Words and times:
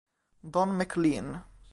Don 0.55 0.73
MacLean 0.73 1.45